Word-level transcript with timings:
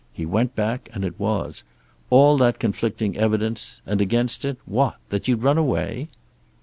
He 0.11 0.25
went 0.25 0.55
back 0.55 0.89
and 0.93 1.03
it 1.05 1.19
was. 1.19 1.61
All 2.09 2.35
that 2.39 2.57
conflicting 2.57 3.15
evidence, 3.17 3.81
and 3.85 4.01
against 4.01 4.43
it, 4.43 4.57
what? 4.65 4.95
That 5.09 5.27
you'd 5.27 5.43
run 5.43 5.59
away!" 5.59 6.09